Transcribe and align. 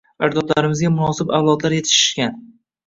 Ajdodlarimizga 0.27 0.91
munosib 0.95 1.37
avlodlar 1.41 1.79
yetishishgan 1.81 2.43